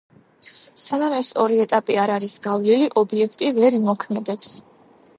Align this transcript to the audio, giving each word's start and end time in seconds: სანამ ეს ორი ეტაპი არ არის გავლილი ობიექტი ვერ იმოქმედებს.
სანამ 0.83 1.15
ეს 1.17 1.29
ორი 1.43 1.59
ეტაპი 1.65 1.99
არ 2.05 2.15
არის 2.15 2.35
გავლილი 2.49 2.91
ობიექტი 3.05 3.55
ვერ 3.63 3.79
იმოქმედებს. 3.83 4.61